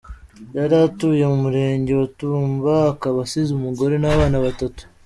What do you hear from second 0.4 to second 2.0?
Yari atuye mu Murenge